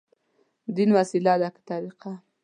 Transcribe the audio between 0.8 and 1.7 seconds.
وسيله ده، که